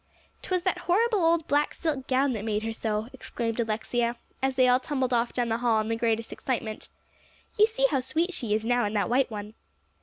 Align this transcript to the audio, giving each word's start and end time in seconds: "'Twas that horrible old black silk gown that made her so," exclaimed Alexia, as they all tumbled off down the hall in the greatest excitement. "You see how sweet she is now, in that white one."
"'Twas 0.41 0.63
that 0.63 0.79
horrible 0.89 1.23
old 1.23 1.47
black 1.47 1.75
silk 1.75 2.07
gown 2.07 2.33
that 2.33 2.43
made 2.43 2.63
her 2.63 2.73
so," 2.73 3.05
exclaimed 3.13 3.59
Alexia, 3.59 4.15
as 4.41 4.55
they 4.55 4.67
all 4.67 4.79
tumbled 4.79 5.13
off 5.13 5.31
down 5.31 5.49
the 5.49 5.59
hall 5.59 5.79
in 5.81 5.89
the 5.89 5.95
greatest 5.95 6.33
excitement. 6.33 6.89
"You 7.55 7.67
see 7.67 7.85
how 7.91 7.99
sweet 7.99 8.33
she 8.33 8.55
is 8.55 8.65
now, 8.65 8.83
in 8.85 8.93
that 8.95 9.09
white 9.09 9.29
one." 9.29 9.53